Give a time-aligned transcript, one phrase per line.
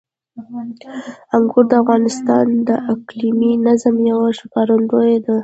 [1.35, 5.35] انګور د افغانستان د اقلیمي نظام یوه ښکارندوی ده.